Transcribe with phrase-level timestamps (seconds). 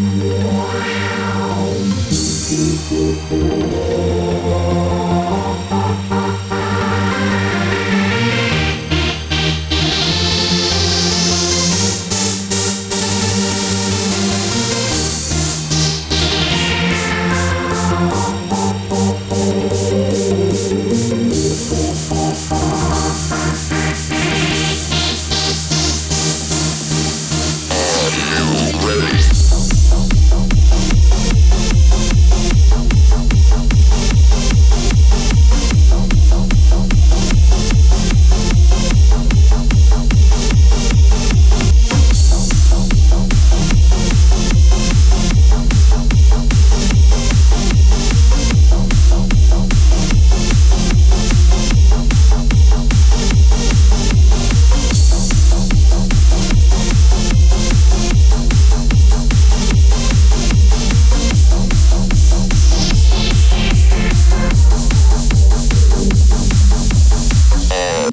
[0.00, 0.38] Wow.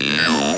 [0.02, 0.55] you.